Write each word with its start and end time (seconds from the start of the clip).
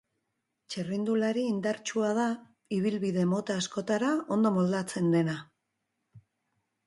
Txirrindulari 0.75 1.41
indartsua 1.49 2.07
da, 2.19 2.23
ibilbide 2.79 3.27
mota 3.33 3.57
askotara 3.63 4.09
ondo 4.37 4.53
moldatzen 4.57 5.11
dena. 5.17 5.37